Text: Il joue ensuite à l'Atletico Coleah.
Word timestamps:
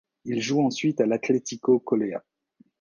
Il 0.25 0.41
joue 0.41 0.65
ensuite 0.65 0.99
à 0.99 1.05
l'Atletico 1.05 1.79
Coleah. 1.79 2.23